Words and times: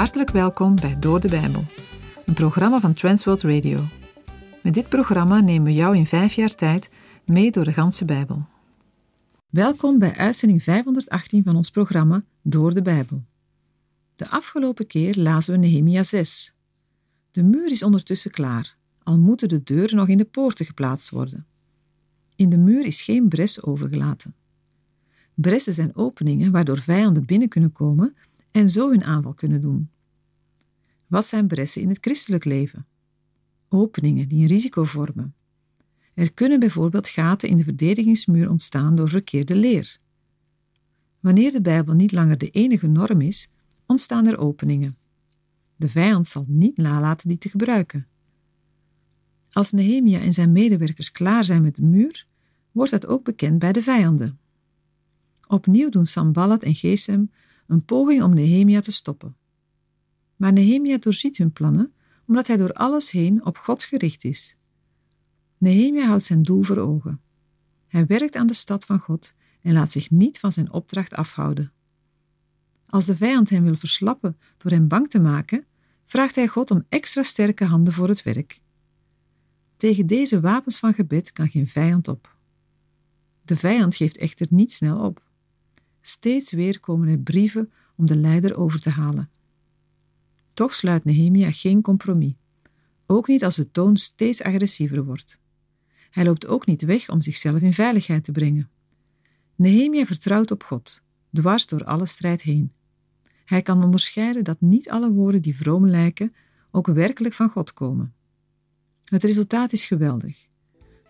Hartelijk 0.00 0.30
welkom 0.30 0.74
bij 0.74 0.98
Door 0.98 1.20
de 1.20 1.28
Bijbel, 1.28 1.64
een 2.24 2.34
programma 2.34 2.80
van 2.80 2.92
Transworld 2.92 3.42
Radio. 3.42 3.80
Met 4.62 4.74
dit 4.74 4.88
programma 4.88 5.40
nemen 5.40 5.64
we 5.64 5.72
jou 5.72 5.96
in 5.96 6.06
vijf 6.06 6.32
jaar 6.32 6.54
tijd 6.54 6.90
mee 7.24 7.50
door 7.50 7.64
de 7.64 7.72
ganse 7.72 8.04
Bijbel. 8.04 8.46
Welkom 9.50 9.98
bij 9.98 10.16
uitzending 10.16 10.62
518 10.62 11.42
van 11.42 11.56
ons 11.56 11.70
programma 11.70 12.24
Door 12.42 12.74
de 12.74 12.82
Bijbel. 12.82 13.24
De 14.14 14.28
afgelopen 14.28 14.86
keer 14.86 15.16
lazen 15.16 15.52
we 15.52 15.58
Nehemia 15.58 16.02
6. 16.02 16.54
De 17.30 17.42
muur 17.42 17.70
is 17.70 17.82
ondertussen 17.82 18.30
klaar, 18.30 18.76
al 19.02 19.18
moeten 19.18 19.48
de 19.48 19.62
deuren 19.62 19.96
nog 19.96 20.08
in 20.08 20.18
de 20.18 20.24
poorten 20.24 20.66
geplaatst 20.66 21.10
worden. 21.10 21.46
In 22.36 22.48
de 22.48 22.58
muur 22.58 22.86
is 22.86 23.02
geen 23.02 23.28
bres 23.28 23.62
overgelaten. 23.62 24.34
Bressen 25.34 25.74
zijn 25.74 25.96
openingen 25.96 26.52
waardoor 26.52 26.78
vijanden 26.78 27.26
binnen 27.26 27.48
kunnen 27.48 27.72
komen 27.72 28.14
en 28.50 28.70
zo 28.70 28.90
hun 28.90 29.04
aanval 29.04 29.34
kunnen 29.34 29.60
doen. 29.60 29.90
Wat 31.06 31.26
zijn 31.26 31.46
bressen 31.46 31.82
in 31.82 31.88
het 31.88 31.98
christelijk 32.00 32.44
leven? 32.44 32.86
Openingen 33.68 34.28
die 34.28 34.40
een 34.40 34.46
risico 34.46 34.84
vormen. 34.84 35.34
Er 36.14 36.32
kunnen 36.32 36.60
bijvoorbeeld 36.60 37.08
gaten 37.08 37.48
in 37.48 37.56
de 37.56 37.64
verdedigingsmuur 37.64 38.50
ontstaan 38.50 38.94
door 38.94 39.08
verkeerde 39.08 39.54
leer. 39.54 39.98
Wanneer 41.20 41.52
de 41.52 41.60
Bijbel 41.60 41.94
niet 41.94 42.12
langer 42.12 42.38
de 42.38 42.50
enige 42.50 42.86
norm 42.86 43.20
is, 43.20 43.50
ontstaan 43.86 44.26
er 44.26 44.38
openingen. 44.38 44.96
De 45.76 45.88
vijand 45.88 46.26
zal 46.26 46.44
niet 46.48 46.76
nalaten 46.76 47.28
die 47.28 47.38
te 47.38 47.48
gebruiken. 47.48 48.06
Als 49.50 49.72
Nehemia 49.72 50.20
en 50.20 50.32
zijn 50.32 50.52
medewerkers 50.52 51.12
klaar 51.12 51.44
zijn 51.44 51.62
met 51.62 51.76
de 51.76 51.82
muur, 51.82 52.26
wordt 52.72 52.90
dat 52.90 53.06
ook 53.06 53.24
bekend 53.24 53.58
bij 53.58 53.72
de 53.72 53.82
vijanden. 53.82 54.38
Opnieuw 55.46 55.88
doen 55.88 56.06
Sambalat 56.06 56.62
en 56.62 56.74
Gesem 56.74 57.30
een 57.70 57.84
poging 57.84 58.22
om 58.22 58.34
Nehemia 58.34 58.80
te 58.80 58.92
stoppen. 58.92 59.36
Maar 60.36 60.52
Nehemia 60.52 60.98
doorziet 60.98 61.38
hun 61.38 61.52
plannen, 61.52 61.92
omdat 62.26 62.46
hij 62.46 62.56
door 62.56 62.72
alles 62.72 63.10
heen 63.10 63.44
op 63.44 63.58
God 63.58 63.84
gericht 63.84 64.24
is. 64.24 64.56
Nehemia 65.58 66.06
houdt 66.06 66.24
zijn 66.24 66.42
doel 66.42 66.62
voor 66.62 66.78
ogen. 66.78 67.20
Hij 67.86 68.06
werkt 68.06 68.36
aan 68.36 68.46
de 68.46 68.54
stad 68.54 68.84
van 68.84 68.98
God 68.98 69.34
en 69.62 69.72
laat 69.72 69.92
zich 69.92 70.10
niet 70.10 70.38
van 70.38 70.52
zijn 70.52 70.72
opdracht 70.72 71.14
afhouden. 71.14 71.72
Als 72.86 73.06
de 73.06 73.16
vijand 73.16 73.50
hem 73.50 73.64
wil 73.64 73.76
verslappen 73.76 74.38
door 74.56 74.70
hem 74.70 74.88
bang 74.88 75.08
te 75.08 75.20
maken, 75.20 75.66
vraagt 76.04 76.34
hij 76.34 76.48
God 76.48 76.70
om 76.70 76.84
extra 76.88 77.22
sterke 77.22 77.64
handen 77.64 77.92
voor 77.92 78.08
het 78.08 78.22
werk. 78.22 78.60
Tegen 79.76 80.06
deze 80.06 80.40
wapens 80.40 80.78
van 80.78 80.94
gebed 80.94 81.32
kan 81.32 81.48
geen 81.48 81.68
vijand 81.68 82.08
op. 82.08 82.36
De 83.42 83.56
vijand 83.56 83.96
geeft 83.96 84.18
echter 84.18 84.46
niet 84.50 84.72
snel 84.72 84.98
op. 85.04 85.29
Steeds 86.00 86.52
weer 86.52 86.80
komen 86.80 87.08
er 87.08 87.18
brieven 87.18 87.72
om 87.96 88.06
de 88.06 88.16
leider 88.16 88.56
over 88.56 88.80
te 88.80 88.90
halen. 88.90 89.30
Toch 90.54 90.74
sluit 90.74 91.04
Nehemia 91.04 91.52
geen 91.52 91.82
compromis, 91.82 92.34
ook 93.06 93.28
niet 93.28 93.44
als 93.44 93.56
de 93.56 93.70
toon 93.70 93.96
steeds 93.96 94.42
agressiever 94.42 95.04
wordt. 95.04 95.40
Hij 96.10 96.24
loopt 96.24 96.46
ook 96.46 96.66
niet 96.66 96.82
weg 96.82 97.08
om 97.08 97.20
zichzelf 97.20 97.60
in 97.60 97.74
veiligheid 97.74 98.24
te 98.24 98.32
brengen. 98.32 98.70
Nehemia 99.56 100.04
vertrouwt 100.04 100.50
op 100.50 100.62
God, 100.62 101.02
dwars 101.32 101.66
door 101.66 101.84
alle 101.84 102.06
strijd 102.06 102.42
heen. 102.42 102.72
Hij 103.44 103.62
kan 103.62 103.84
onderscheiden 103.84 104.44
dat 104.44 104.60
niet 104.60 104.90
alle 104.90 105.10
woorden 105.10 105.42
die 105.42 105.56
vroom 105.56 105.88
lijken 105.88 106.34
ook 106.70 106.86
werkelijk 106.86 107.34
van 107.34 107.50
God 107.50 107.72
komen. 107.72 108.14
Het 109.04 109.24
resultaat 109.24 109.72
is 109.72 109.84
geweldig. 109.84 110.48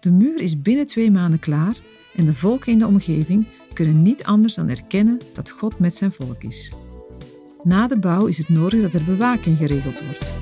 De 0.00 0.10
muur 0.10 0.40
is 0.40 0.62
binnen 0.62 0.86
twee 0.86 1.10
maanden 1.10 1.38
klaar 1.38 1.76
en 2.20 2.26
de 2.26 2.34
volken 2.34 2.72
in 2.72 2.78
de 2.78 2.86
omgeving 2.86 3.46
kunnen 3.72 4.02
niet 4.02 4.24
anders 4.24 4.54
dan 4.54 4.68
erkennen 4.68 5.20
dat 5.32 5.50
God 5.50 5.78
met 5.78 5.96
zijn 5.96 6.12
volk 6.12 6.42
is. 6.42 6.72
Na 7.62 7.86
de 7.86 7.98
bouw 7.98 8.26
is 8.26 8.38
het 8.38 8.48
nodig 8.48 8.82
dat 8.82 8.92
er 8.92 9.04
bewaking 9.04 9.56
geregeld 9.56 10.02
wordt. 10.04 10.38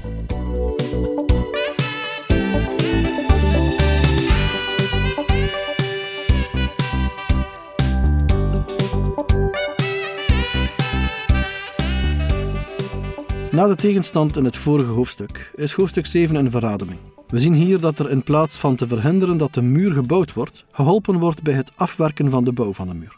Na 13.50 13.66
de 13.66 13.74
tegenstand 13.74 14.36
in 14.36 14.44
het 14.44 14.56
vorige 14.56 14.90
hoofdstuk 14.90 15.50
is 15.54 15.72
hoofdstuk 15.72 16.06
7 16.06 16.36
een 16.36 16.50
verademing. 16.50 17.17
We 17.28 17.38
zien 17.38 17.54
hier 17.54 17.80
dat 17.80 17.98
er 17.98 18.10
in 18.10 18.22
plaats 18.22 18.58
van 18.58 18.76
te 18.76 18.86
verhinderen 18.86 19.36
dat 19.36 19.54
de 19.54 19.62
muur 19.62 19.92
gebouwd 19.92 20.32
wordt, 20.32 20.64
geholpen 20.70 21.18
wordt 21.18 21.42
bij 21.42 21.54
het 21.54 21.72
afwerken 21.74 22.30
van 22.30 22.44
de 22.44 22.52
bouw 22.52 22.72
van 22.72 22.88
de 22.88 22.94
muur. 22.94 23.16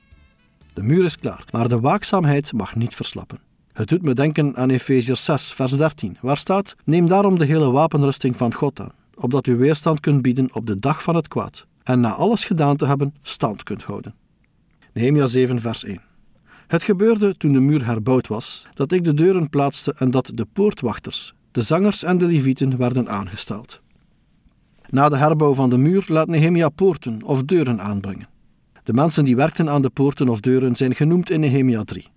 De 0.74 0.82
muur 0.82 1.04
is 1.04 1.18
klaar, 1.18 1.44
maar 1.50 1.68
de 1.68 1.80
waakzaamheid 1.80 2.52
mag 2.52 2.76
niet 2.76 2.94
verslappen. 2.94 3.38
Het 3.72 3.88
doet 3.88 4.02
me 4.02 4.14
denken 4.14 4.56
aan 4.56 4.70
Efeziërs 4.70 5.24
6, 5.24 5.52
vers 5.52 5.76
13, 5.76 6.16
waar 6.20 6.36
staat: 6.36 6.76
Neem 6.84 7.08
daarom 7.08 7.38
de 7.38 7.44
hele 7.44 7.70
wapenrusting 7.70 8.36
van 8.36 8.54
God 8.54 8.80
aan, 8.80 8.92
opdat 9.14 9.46
u 9.46 9.56
weerstand 9.56 10.00
kunt 10.00 10.22
bieden 10.22 10.54
op 10.54 10.66
de 10.66 10.78
dag 10.78 11.02
van 11.02 11.14
het 11.14 11.28
kwaad, 11.28 11.66
en 11.82 12.00
na 12.00 12.12
alles 12.12 12.44
gedaan 12.44 12.76
te 12.76 12.86
hebben, 12.86 13.14
stand 13.22 13.62
kunt 13.62 13.82
houden. 13.82 14.14
Nehemia 14.92 15.26
7, 15.26 15.60
vers 15.60 15.84
1. 15.84 16.00
Het 16.66 16.82
gebeurde 16.82 17.36
toen 17.36 17.52
de 17.52 17.60
muur 17.60 17.86
herbouwd 17.86 18.26
was, 18.26 18.66
dat 18.74 18.92
ik 18.92 19.04
de 19.04 19.14
deuren 19.14 19.48
plaatste 19.48 19.94
en 19.96 20.10
dat 20.10 20.30
de 20.34 20.46
poortwachters, 20.52 21.34
de 21.50 21.62
zangers 21.62 22.02
en 22.02 22.18
de 22.18 22.26
levieten 22.26 22.76
werden 22.76 23.08
aangesteld. 23.08 23.80
Na 24.90 25.08
de 25.08 25.16
herbouw 25.16 25.54
van 25.54 25.70
de 25.70 25.78
muur 25.78 26.04
laat 26.08 26.28
Nehemia 26.28 26.68
poorten 26.68 27.22
of 27.22 27.42
deuren 27.42 27.80
aanbrengen. 27.80 28.28
De 28.82 28.92
mensen 28.92 29.24
die 29.24 29.36
werkten 29.36 29.68
aan 29.68 29.82
de 29.82 29.90
poorten 29.90 30.28
of 30.28 30.40
deuren 30.40 30.76
zijn 30.76 30.94
genoemd 30.94 31.30
in 31.30 31.40
Nehemia 31.40 31.84
3. 31.84 32.08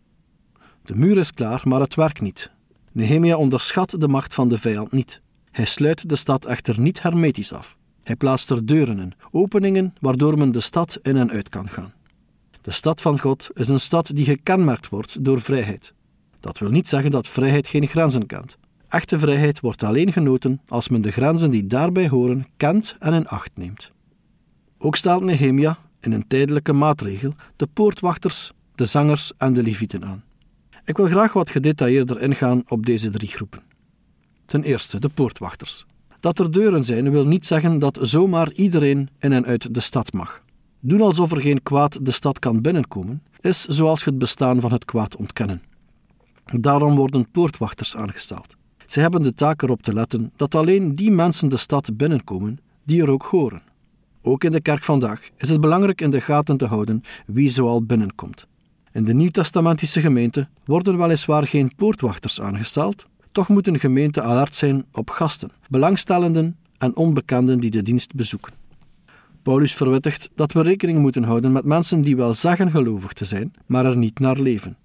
De 0.85 0.95
muur 0.95 1.17
is 1.17 1.33
klaar, 1.33 1.61
maar 1.63 1.79
het 1.79 1.95
werkt 1.95 2.21
niet. 2.21 2.51
Nehemia 2.91 3.37
onderschat 3.37 3.95
de 3.97 4.07
macht 4.07 4.33
van 4.33 4.47
de 4.47 4.57
vijand 4.57 4.91
niet. 4.91 5.21
Hij 5.51 5.65
sluit 5.65 6.09
de 6.09 6.15
stad 6.15 6.45
echter 6.45 6.79
niet 6.79 7.01
hermetisch 7.01 7.53
af. 7.53 7.77
Hij 8.03 8.15
plaatst 8.15 8.49
er 8.49 8.65
deuren 8.65 8.99
in, 8.99 9.13
openingen 9.31 9.93
waardoor 9.99 10.37
men 10.37 10.51
de 10.51 10.59
stad 10.59 10.99
in 11.01 11.17
en 11.17 11.31
uit 11.31 11.49
kan 11.49 11.69
gaan. 11.69 11.93
De 12.61 12.71
stad 12.71 13.01
van 13.01 13.19
God 13.19 13.49
is 13.53 13.69
een 13.69 13.79
stad 13.79 14.15
die 14.15 14.25
gekenmerkt 14.25 14.89
wordt 14.89 15.25
door 15.25 15.41
vrijheid. 15.41 15.93
Dat 16.39 16.57
wil 16.57 16.69
niet 16.69 16.87
zeggen 16.87 17.11
dat 17.11 17.27
vrijheid 17.27 17.67
geen 17.67 17.87
grenzen 17.87 18.25
kent. 18.25 18.57
Echte 18.93 19.19
vrijheid 19.19 19.59
wordt 19.59 19.83
alleen 19.83 20.11
genoten 20.11 20.61
als 20.67 20.89
men 20.89 21.01
de 21.01 21.11
grenzen 21.11 21.51
die 21.51 21.67
daarbij 21.67 22.09
horen 22.09 22.47
kent 22.57 22.95
en 22.99 23.13
in 23.13 23.27
acht 23.27 23.51
neemt. 23.53 23.91
Ook 24.77 24.95
stelt 24.95 25.23
Nehemia, 25.23 25.77
in 25.99 26.11
een 26.11 26.27
tijdelijke 26.27 26.73
maatregel, 26.73 27.33
de 27.55 27.67
poortwachters, 27.73 28.51
de 28.75 28.85
zangers 28.85 29.31
en 29.37 29.53
de 29.53 29.63
levieten 29.63 30.05
aan. 30.05 30.23
Ik 30.85 30.97
wil 30.97 31.05
graag 31.05 31.33
wat 31.33 31.49
gedetailleerder 31.49 32.21
ingaan 32.21 32.61
op 32.67 32.85
deze 32.85 33.09
drie 33.09 33.27
groepen. 33.27 33.63
Ten 34.45 34.63
eerste 34.63 34.99
de 34.99 35.09
poortwachters. 35.09 35.85
Dat 36.19 36.39
er 36.39 36.51
deuren 36.51 36.85
zijn 36.85 37.11
wil 37.11 37.27
niet 37.27 37.45
zeggen 37.45 37.79
dat 37.79 37.99
zomaar 38.01 38.51
iedereen 38.51 39.09
in 39.19 39.33
en 39.33 39.45
uit 39.45 39.73
de 39.73 39.79
stad 39.79 40.13
mag. 40.13 40.43
Doen 40.79 41.01
alsof 41.01 41.31
er 41.31 41.41
geen 41.41 41.63
kwaad 41.63 42.05
de 42.05 42.11
stad 42.11 42.39
kan 42.39 42.61
binnenkomen, 42.61 43.23
is 43.39 43.65
zoals 43.65 44.05
het 44.05 44.17
bestaan 44.17 44.59
van 44.59 44.71
het 44.71 44.85
kwaad 44.85 45.15
ontkennen. 45.15 45.61
Daarom 46.45 46.95
worden 46.95 47.31
poortwachters 47.31 47.95
aangesteld. 47.95 48.55
Ze 48.93 48.99
hebben 48.99 49.21
de 49.21 49.33
taak 49.33 49.61
erop 49.61 49.81
te 49.81 49.93
letten 49.93 50.31
dat 50.35 50.55
alleen 50.55 50.95
die 50.95 51.11
mensen 51.11 51.49
de 51.49 51.57
stad 51.57 51.97
binnenkomen 51.97 52.59
die 52.83 53.01
er 53.01 53.09
ook 53.09 53.23
horen. 53.23 53.61
Ook 54.21 54.43
in 54.43 54.51
de 54.51 54.61
kerk 54.61 54.83
vandaag 54.83 55.29
is 55.37 55.49
het 55.49 55.61
belangrijk 55.61 56.01
in 56.01 56.09
de 56.09 56.21
gaten 56.21 56.57
te 56.57 56.65
houden 56.65 57.01
wie 57.25 57.49
zoal 57.49 57.83
binnenkomt. 57.83 58.47
In 58.91 59.03
de 59.03 59.13
Nieuwtestamentische 59.13 60.01
gemeente 60.01 60.47
worden 60.65 60.97
weliswaar 60.97 61.47
geen 61.47 61.71
poortwachters 61.75 62.41
aangesteld, 62.41 63.05
toch 63.31 63.47
moet 63.47 63.67
een 63.67 63.79
gemeente 63.79 64.21
alert 64.21 64.55
zijn 64.55 64.85
op 64.91 65.09
gasten, 65.09 65.49
belangstellenden 65.69 66.57
en 66.77 66.95
onbekenden 66.95 67.59
die 67.59 67.71
de 67.71 67.81
dienst 67.81 68.15
bezoeken. 68.15 68.53
Paulus 69.41 69.73
verwittigt 69.73 70.29
dat 70.35 70.51
we 70.51 70.61
rekening 70.61 70.99
moeten 70.99 71.23
houden 71.23 71.51
met 71.51 71.65
mensen 71.65 72.01
die 72.01 72.15
wel 72.15 72.33
zeggen 72.33 72.71
gelovig 72.71 73.13
te 73.13 73.25
zijn, 73.25 73.53
maar 73.65 73.85
er 73.85 73.97
niet 73.97 74.19
naar 74.19 74.39
leven. 74.39 74.77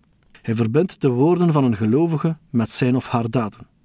Hij 0.42 0.54
verbindt 0.54 1.00
de 1.00 1.08
woorden 1.08 1.52
van 1.52 1.64
een 1.64 1.76
gelovige 1.76 2.36
met 2.50 2.70
zijn 2.70 2.96
of 2.96 3.08
haar 3.08 3.30
daden. 3.30 3.76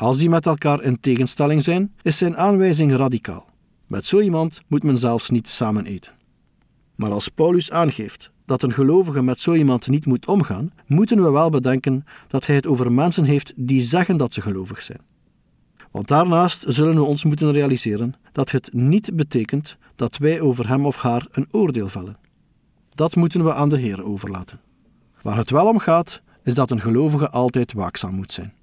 Als 0.00 0.18
die 0.18 0.28
met 0.28 0.46
elkaar 0.46 0.82
in 0.82 1.00
tegenstelling 1.00 1.62
zijn, 1.62 1.94
is 2.02 2.18
zijn 2.18 2.36
aanwijzing 2.36 2.96
radicaal. 2.96 3.48
Met 3.86 4.06
zo 4.06 4.20
iemand 4.20 4.62
moet 4.66 4.82
men 4.82 4.98
zelfs 4.98 5.30
niet 5.30 5.48
samen 5.48 5.86
eten. 5.86 6.12
Maar 6.94 7.10
als 7.10 7.28
Paulus 7.28 7.70
aangeeft 7.70 8.30
dat 8.46 8.62
een 8.62 8.72
gelovige 8.72 9.22
met 9.22 9.40
zo 9.40 9.54
iemand 9.54 9.88
niet 9.88 10.06
moet 10.06 10.26
omgaan, 10.26 10.70
moeten 10.86 11.22
we 11.22 11.30
wel 11.30 11.50
bedenken 11.50 12.04
dat 12.28 12.46
hij 12.46 12.56
het 12.56 12.66
over 12.66 12.92
mensen 12.92 13.24
heeft 13.24 13.52
die 13.56 13.80
zeggen 13.80 14.16
dat 14.16 14.32
ze 14.32 14.40
gelovig 14.40 14.82
zijn. 14.82 15.00
Want 15.90 16.08
daarnaast 16.08 16.64
zullen 16.68 16.94
we 16.94 17.02
ons 17.02 17.24
moeten 17.24 17.52
realiseren 17.52 18.14
dat 18.32 18.50
het 18.50 18.72
niet 18.72 19.16
betekent 19.16 19.76
dat 19.96 20.16
wij 20.16 20.40
over 20.40 20.68
hem 20.68 20.86
of 20.86 20.96
haar 20.96 21.26
een 21.30 21.48
oordeel 21.50 21.88
vellen. 21.88 22.16
Dat 22.94 23.16
moeten 23.16 23.44
we 23.44 23.54
aan 23.54 23.68
de 23.68 23.78
Heer 23.78 24.04
overlaten. 24.04 24.60
Waar 25.22 25.36
het 25.36 25.50
wel 25.50 25.68
om 25.68 25.78
gaat, 25.78 26.22
is 26.42 26.54
dat 26.54 26.70
een 26.70 26.80
gelovige 26.80 27.30
altijd 27.30 27.72
waakzaam 27.72 28.14
moet 28.14 28.32
zijn. 28.32 28.56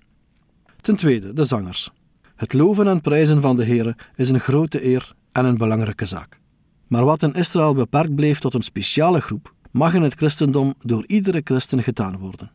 Ten 0.86 0.96
tweede, 0.96 1.34
de 1.34 1.44
zangers. 1.44 1.92
Het 2.36 2.54
loven 2.54 2.88
en 2.88 3.02
prijzen 3.02 3.42
van 3.42 3.56
de 3.56 3.64
Heer 3.64 4.12
is 4.16 4.30
een 4.30 4.40
grote 4.40 4.86
eer 4.86 5.16
en 5.32 5.46
een 5.46 5.58
belangrijke 5.58 6.06
zaak. 6.06 6.40
Maar 6.88 7.06
wat 7.06 7.24
in 7.24 7.34
Israël 7.34 7.74
beperkt 7.74 8.16
bleef 8.16 8.40
tot 8.40 8.54
een 8.54 8.62
speciale 8.62 9.22
groep, 9.22 9.54
mag 9.72 9.94
in 9.94 10.02
het 10.02 10.14
christendom 10.14 10.74
door 10.80 11.04
iedere 11.08 11.42
christen 11.44 11.84
gedaan 11.84 12.18
worden. 12.18 12.52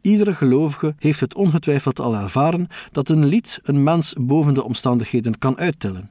Iedere 0.00 0.34
gelovige 0.34 0.94
heeft 0.98 1.20
het 1.20 1.34
ongetwijfeld 1.34 2.00
al 2.00 2.16
ervaren 2.16 2.68
dat 2.92 3.08
een 3.08 3.26
lied 3.26 3.60
een 3.62 3.82
mens 3.82 4.14
boven 4.20 4.54
de 4.54 4.64
omstandigheden 4.64 5.38
kan 5.38 5.58
uittillen. 5.58 6.10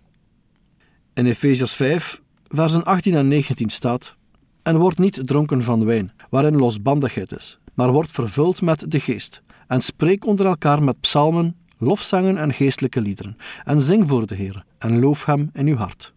In 1.13 1.25
Efeziërs 1.25 1.73
5, 1.73 2.21
versen 2.47 2.83
18 2.83 3.15
en 3.15 3.27
19 3.27 3.69
staat: 3.69 4.15
En 4.63 4.77
wordt 4.77 4.99
niet 4.99 5.21
dronken 5.27 5.63
van 5.63 5.85
wijn, 5.85 6.11
waarin 6.29 6.55
losbandigheid 6.55 7.31
is, 7.31 7.59
maar 7.73 7.91
wordt 7.91 8.11
vervuld 8.11 8.61
met 8.61 8.91
de 8.91 8.99
geest, 8.99 9.43
en 9.67 9.81
spreek 9.81 10.25
onder 10.25 10.45
elkaar 10.45 10.83
met 10.83 10.99
psalmen, 10.99 11.55
lofzangen 11.77 12.37
en 12.37 12.53
geestelijke 12.53 13.01
liederen, 13.01 13.37
en 13.63 13.81
zing 13.81 14.07
voor 14.07 14.27
de 14.27 14.35
Heer, 14.35 14.65
en 14.77 14.99
loof 14.99 15.25
Hem 15.25 15.49
in 15.53 15.67
uw 15.67 15.75
hart. 15.75 16.13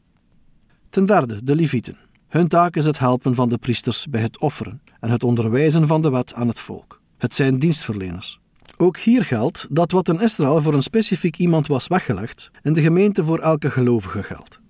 Ten 0.91 1.05
derde, 1.05 1.45
de 1.45 1.55
Levieten. 1.55 1.97
Hun 2.29 2.49
taak 2.49 2.77
is 2.77 2.85
het 2.85 2.99
helpen 2.99 3.35
van 3.35 3.49
de 3.49 3.59
priesters 3.59 4.07
bij 4.07 4.21
het 4.21 4.39
offeren 4.39 4.83
en 5.01 5.11
het 5.11 5.25
onderwijzen 5.25 5.87
van 5.87 6.03
de 6.03 6.11
wet 6.11 6.35
aan 6.35 6.49
het 6.49 6.61
volk. 6.61 7.01
Het 7.19 7.35
zijn 7.35 7.59
dienstverleners. 7.59 8.41
Ook 8.77 8.97
hier 8.97 9.25
geldt 9.25 9.67
dat 9.71 9.93
wat 9.93 10.09
in 10.09 10.21
Israël 10.21 10.61
voor 10.61 10.75
een 10.75 10.83
specifiek 10.83 11.37
iemand 11.37 11.67
was 11.67 11.87
weggelegd, 11.87 12.51
in 12.63 12.73
de 12.73 12.81
gemeente 12.81 13.25
voor 13.25 13.39
elke 13.39 13.71
gelovige 13.71 14.23
geldt. 14.23 14.61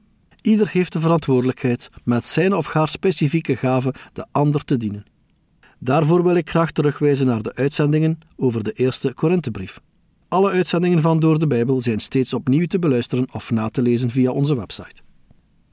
Ieder 0.41 0.69
heeft 0.69 0.93
de 0.93 1.01
verantwoordelijkheid 1.01 1.89
met 2.05 2.27
zijn 2.27 2.55
of 2.55 2.67
haar 2.67 2.89
specifieke 2.89 3.57
gave 3.57 3.95
de 4.13 4.27
ander 4.33 4.65
te 4.65 4.77
dienen. 4.77 5.05
Daarvoor 5.83 6.23
wil 6.23 6.35
ik 6.35 6.51
graag 6.51 6.71
terugwijzen 6.71 7.27
naar 7.27 7.43
de 7.43 7.55
uitzendingen 7.55 8.19
over 8.37 8.65
de 8.65 8.73
eerste 8.73 9.15
Korinthebrief. 9.15 9.81
Alle 10.29 10.51
uitzendingen 10.51 11.01
van 11.01 11.21
Door 11.21 11.39
de 11.39 11.47
Bijbel 11.47 11.81
zijn 11.81 11.99
steeds 11.99 12.35
opnieuw 12.35 12.67
te 12.67 12.79
beluisteren 12.79 13.27
of 13.33 13.51
na 13.51 13.69
te 13.69 13.83
lezen 13.83 14.11
via 14.11 14.31
onze 14.31 14.57
website. 14.57 15.03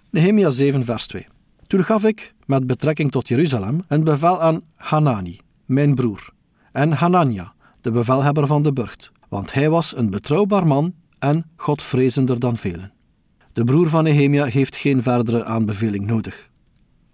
Nehemia 0.09 0.50
7, 0.50 0.86
vers 0.86 1.07
2. 1.07 1.27
Toen 1.68 1.83
gaf 1.83 2.04
ik, 2.04 2.33
met 2.45 2.68
betrekking 2.68 3.12
tot 3.12 3.27
Jeruzalem, 3.27 3.83
een 3.88 4.04
bevel 4.04 4.42
aan 4.42 4.62
Hanani, 4.75 5.39
mijn 5.65 5.95
broer, 5.95 6.30
en 6.71 6.92
Hanania, 6.92 7.54
de 7.81 7.92
bevelhebber 7.92 8.48
van 8.48 8.63
de 8.63 8.74
burcht, 8.74 9.12
want 9.30 9.54
hij 9.54 9.69
was 9.69 9.98
een 9.98 10.09
betrouwbaar 10.09 10.68
man 10.68 10.94
en 11.19 11.45
godvrezender 11.56 12.39
dan 12.39 12.57
velen. 12.57 12.94
De 13.54 13.63
broer 13.63 13.89
van 13.89 14.04
Nehemia 14.04 14.45
heeft 14.45 14.75
geen 14.75 15.01
verdere 15.01 15.44
aanbeveling 15.44 16.06
nodig. 16.06 16.50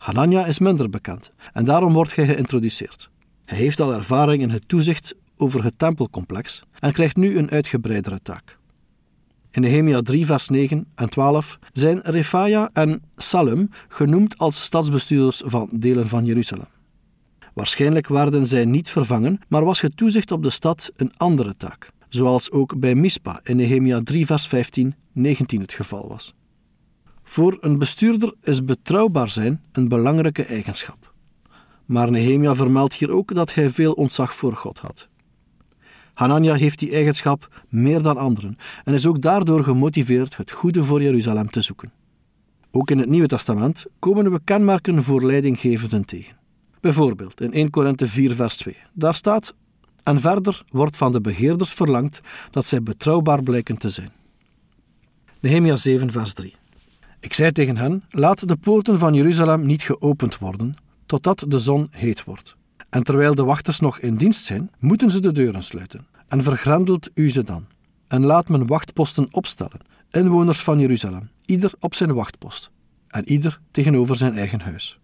Hanania 0.04 0.46
is 0.46 0.60
minder 0.60 0.90
bekend 0.90 1.32
en 1.54 1.66
daarom 1.66 1.94
wordt 1.94 2.16
hij 2.16 2.26
geïntroduceerd. 2.26 3.10
Hij 3.46 3.58
heeft 3.58 3.80
al 3.80 3.94
ervaring 3.94 4.42
in 4.42 4.50
het 4.50 4.68
toezicht 4.68 5.16
over 5.38 5.64
het 5.64 5.80
tempelcomplex 5.80 6.64
en 6.80 6.92
krijgt 6.92 7.16
nu 7.16 7.38
een 7.38 7.50
uitgebreidere 7.50 8.20
taak. 8.22 8.58
In 9.52 9.62
Nehemia 9.62 10.02
3, 10.02 10.26
vers 10.26 10.50
9 10.50 10.86
en 10.96 11.10
12 11.10 11.60
zijn 11.72 12.00
Refaia 12.02 12.70
en 12.74 13.02
Salem 13.16 13.70
genoemd 13.88 14.38
als 14.38 14.64
stadsbestuurders 14.64 15.42
van 15.46 15.70
delen 15.72 16.08
van 16.08 16.26
Jeruzalem. 16.26 16.68
Waarschijnlijk 17.54 18.08
werden 18.08 18.46
zij 18.46 18.66
niet 18.66 18.90
vervangen, 18.90 19.40
maar 19.48 19.66
was 19.66 19.82
het 19.82 19.98
toezicht 19.98 20.32
op 20.32 20.44
de 20.44 20.50
stad 20.50 20.92
een 20.96 21.14
andere 21.18 21.56
taak, 21.58 21.90
zoals 22.10 22.52
ook 22.52 22.80
bij 22.80 22.96
Mispa 22.96 23.40
in 23.44 23.56
Nehemia 23.56 24.02
3, 24.04 24.26
vers 24.26 24.48
15, 24.48 24.96
19 25.12 25.62
het 25.62 25.74
geval 25.74 26.08
was. 26.08 26.34
Voor 27.24 27.58
een 27.62 27.78
bestuurder 27.78 28.34
is 28.42 28.66
betrouwbaar 28.66 29.30
zijn 29.30 29.62
een 29.72 29.88
belangrijke 29.88 30.44
eigenschap. 30.44 31.14
Maar 31.86 32.12
Nehemia 32.12 32.56
vermeldt 32.56 32.94
hier 32.94 33.12
ook 33.12 33.36
dat 33.36 33.54
hij 33.54 33.70
veel 33.70 33.94
ontzag 33.94 34.36
voor 34.36 34.56
God 34.56 34.80
had. 34.80 35.08
Hanania 36.14 36.54
heeft 36.54 36.80
die 36.80 36.92
eigenschap 36.92 37.64
meer 37.70 38.02
dan 38.02 38.18
anderen 38.18 38.58
en 38.84 38.94
is 38.94 39.08
ook 39.08 39.22
daardoor 39.22 39.64
gemotiveerd 39.64 40.38
het 40.38 40.52
goede 40.52 40.84
voor 40.84 41.02
Jeruzalem 41.02 41.50
te 41.50 41.62
zoeken. 41.62 41.92
Ook 42.72 42.92
in 42.92 42.98
het 42.98 43.10
Nieuwe 43.10 43.28
Testament 43.28 43.86
komen 44.00 44.32
we 44.32 44.40
kenmerken 44.44 45.04
voor 45.04 45.26
leidinggevenden 45.26 46.06
tegen. 46.06 46.38
Bijvoorbeeld 46.80 47.42
in 47.42 47.54
1 47.54 47.70
Korinthe 47.70 48.08
4, 48.08 48.36
vers 48.36 48.56
2. 48.58 48.78
Daar 48.94 49.16
staat: 49.16 49.56
En 50.04 50.20
verder 50.20 50.64
wordt 50.70 50.98
van 50.98 51.12
de 51.12 51.22
begeerders 51.22 51.74
verlangd 51.74 52.22
dat 52.52 52.66
zij 52.66 52.84
betrouwbaar 52.84 53.44
blijken 53.44 53.78
te 53.78 53.90
zijn. 53.90 54.12
Nehemia 55.40 55.76
7, 55.76 56.12
vers 56.12 56.34
3. 56.34 56.56
Ik 57.24 57.34
zei 57.34 57.52
tegen 57.52 57.78
hen: 57.78 58.04
Laat 58.10 58.48
de 58.48 58.56
poorten 58.56 59.00
van 59.00 59.14
Jeruzalem 59.14 59.66
niet 59.66 59.82
geopend 59.82 60.38
worden, 60.38 60.74
totdat 61.06 61.46
de 61.48 61.60
zon 61.60 61.88
heet 61.92 62.24
wordt. 62.24 62.56
En 62.90 63.04
terwijl 63.04 63.36
de 63.36 63.44
wachters 63.44 63.80
nog 63.80 64.00
in 64.00 64.16
dienst 64.16 64.46
zijn, 64.46 64.72
moeten 64.80 65.12
ze 65.12 65.20
de 65.20 65.32
deuren 65.32 65.64
sluiten. 65.64 66.06
En 66.28 66.44
vergrendelt 66.44 67.10
u 67.14 67.30
ze 67.30 67.44
dan. 67.44 67.66
En 68.08 68.26
laat 68.26 68.50
men 68.50 68.68
wachtposten 68.68 69.28
opstellen, 69.32 69.80
inwoners 70.12 70.60
van 70.60 70.80
Jeruzalem, 70.80 71.30
ieder 71.46 71.72
op 71.80 71.94
zijn 71.94 72.14
wachtpost, 72.14 72.72
en 73.08 73.30
ieder 73.30 73.60
tegenover 73.72 74.16
zijn 74.16 74.38
eigen 74.38 74.62
huis. 74.62 75.00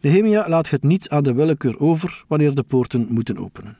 Nehemia 0.00 0.48
laat 0.48 0.70
het 0.70 0.82
niet 0.82 1.08
aan 1.08 1.22
de 1.22 1.32
willekeur 1.32 1.78
over 1.78 2.24
wanneer 2.26 2.54
de 2.54 2.62
poorten 2.62 3.06
moeten 3.10 3.38
openen. 3.38 3.76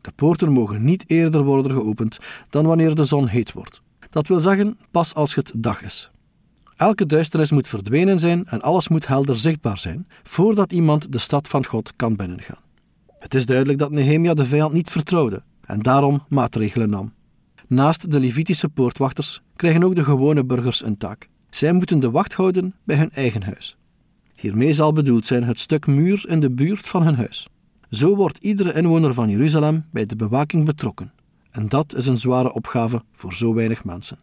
De 0.00 0.12
poorten 0.14 0.52
mogen 0.52 0.84
niet 0.84 1.04
eerder 1.06 1.42
worden 1.42 1.72
geopend 1.72 2.18
dan 2.50 2.66
wanneer 2.66 2.94
de 2.94 3.04
zon 3.04 3.26
heet 3.26 3.52
wordt. 3.52 3.82
Dat 4.10 4.28
wil 4.28 4.40
zeggen 4.40 4.78
pas 4.90 5.14
als 5.14 5.34
het 5.34 5.52
dag 5.56 5.82
is. 5.82 6.10
Elke 6.78 7.06
duisternis 7.06 7.50
moet 7.50 7.68
verdwenen 7.68 8.18
zijn 8.18 8.46
en 8.46 8.60
alles 8.60 8.88
moet 8.88 9.06
helder 9.06 9.38
zichtbaar 9.38 9.78
zijn, 9.78 10.06
voordat 10.22 10.72
iemand 10.72 11.12
de 11.12 11.18
stad 11.18 11.48
van 11.48 11.66
God 11.66 11.92
kan 11.96 12.16
binnengaan. 12.16 12.62
Het 13.18 13.34
is 13.34 13.46
duidelijk 13.46 13.78
dat 13.78 13.90
Nehemia 13.90 14.34
de 14.34 14.44
vijand 14.44 14.72
niet 14.72 14.90
vertrouwde 14.90 15.42
en 15.64 15.82
daarom 15.82 16.24
maatregelen 16.28 16.90
nam. 16.90 17.12
Naast 17.66 18.12
de 18.12 18.20
Levitische 18.20 18.68
poortwachters 18.68 19.42
krijgen 19.56 19.82
ook 19.82 19.94
de 19.94 20.04
gewone 20.04 20.44
burgers 20.44 20.84
een 20.84 20.96
taak. 20.96 21.28
Zij 21.50 21.72
moeten 21.72 22.00
de 22.00 22.10
wacht 22.10 22.34
houden 22.34 22.74
bij 22.84 22.96
hun 22.96 23.10
eigen 23.10 23.42
huis. 23.42 23.76
Hiermee 24.34 24.72
zal 24.72 24.92
bedoeld 24.92 25.26
zijn 25.26 25.44
het 25.44 25.58
stuk 25.58 25.86
muur 25.86 26.24
in 26.28 26.40
de 26.40 26.50
buurt 26.50 26.88
van 26.88 27.02
hun 27.02 27.16
huis. 27.16 27.48
Zo 27.90 28.16
wordt 28.16 28.38
iedere 28.38 28.72
inwoner 28.72 29.14
van 29.14 29.30
Jeruzalem 29.30 29.84
bij 29.90 30.06
de 30.06 30.16
bewaking 30.16 30.64
betrokken. 30.64 31.12
En 31.50 31.68
dat 31.68 31.94
is 31.94 32.06
een 32.06 32.18
zware 32.18 32.52
opgave 32.52 33.02
voor 33.12 33.32
zo 33.34 33.54
weinig 33.54 33.84
mensen. 33.84 34.18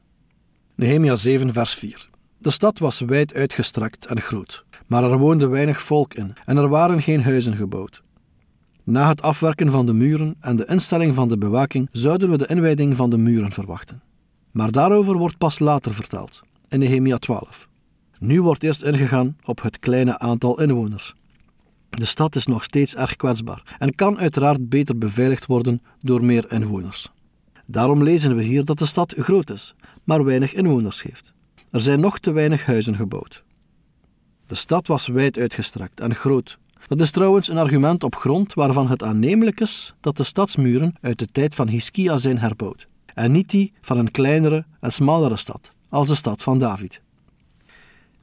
Nehemia 0.76 1.16
7, 1.16 1.54
vers 1.54 1.74
4. 1.74 2.14
De 2.46 2.52
stad 2.52 2.80
was 2.80 3.00
wijd 3.00 3.34
uitgestrekt 3.34 4.06
en 4.06 4.22
groot, 4.22 4.66
maar 4.88 5.04
er 5.04 5.18
woonde 5.18 5.48
weinig 5.48 5.82
volk 5.82 6.14
in 6.14 6.34
en 6.46 6.58
er 6.58 6.68
waren 6.68 7.02
geen 7.02 7.24
huizen 7.24 7.56
gebouwd. 7.56 8.04
Na 8.84 9.08
het 9.08 9.22
afwerken 9.22 9.72
van 9.72 9.86
de 9.86 9.94
muren 9.94 10.36
en 10.40 10.56
de 10.56 10.66
instelling 10.66 11.16
van 11.16 11.28
de 11.28 11.38
bewaking 11.38 11.90
zouden 11.92 12.30
we 12.30 12.38
de 12.38 12.48
inwijding 12.48 12.96
van 12.96 13.10
de 13.10 13.18
muren 13.18 13.52
verwachten. 13.52 14.02
Maar 14.52 14.72
daarover 14.72 15.18
wordt 15.18 15.38
pas 15.38 15.60
later 15.60 15.94
verteld, 15.94 16.42
in 16.70 16.80
Nehemia 16.80 17.18
12. 17.18 17.68
Nu 18.20 18.42
wordt 18.42 18.64
eerst 18.64 18.84
ingegaan 18.84 19.38
op 19.44 19.62
het 19.62 19.80
kleine 19.80 20.20
aantal 20.20 20.62
inwoners. 20.62 21.14
De 21.90 22.06
stad 22.06 22.36
is 22.36 22.46
nog 22.46 22.64
steeds 22.64 22.96
erg 22.96 23.16
kwetsbaar 23.16 23.76
en 23.78 23.96
kan 23.96 24.18
uiteraard 24.18 24.70
beter 24.70 24.98
beveiligd 24.98 25.46
worden 25.46 25.82
door 26.00 26.24
meer 26.24 26.52
inwoners. 26.52 27.12
Daarom 27.66 28.04
lezen 28.04 28.36
we 28.36 28.44
hier 28.44 28.66
dat 28.66 28.78
de 28.78 28.86
stad 28.86 29.14
groot 29.18 29.50
is, 29.50 29.76
maar 30.04 30.24
weinig 30.24 30.54
inwoners 30.54 31.04
heeft. 31.04 31.35
Er 31.76 31.82
zijn 31.82 32.00
nog 32.00 32.20
te 32.20 32.32
weinig 32.32 32.66
huizen 32.66 32.96
gebouwd. 32.96 33.44
De 34.46 34.56
stad 34.56 34.88
was 34.88 35.08
wijd 35.08 35.38
uitgestrekt 35.38 36.00
en 36.00 36.16
groot. 36.16 36.58
Dat 36.88 37.02
is 37.02 37.12
trouwens 37.12 37.48
een 37.48 37.58
argument 37.58 38.04
op 38.04 38.16
grond 38.16 38.54
waarvan 38.54 38.90
het 38.90 39.04
aannemelijk 39.04 39.60
is 39.60 39.94
dat 40.00 40.18
de 40.18 40.24
stadsmuren 40.24 40.96
uit 41.02 41.20
de 41.20 41.26
tijd 41.26 41.56
van 41.56 41.68
Hiskia 41.68 42.18
zijn 42.18 42.38
herbouwd, 42.38 42.88
en 43.14 43.32
niet 43.32 43.50
die 43.50 43.74
van 43.82 43.98
een 43.98 44.12
kleinere 44.12 44.66
en 44.80 44.92
smallere 44.92 45.38
stad, 45.38 45.72
als 45.90 46.08
de 46.08 46.16
stad 46.16 46.42
van 46.42 46.58
David. 46.60 47.02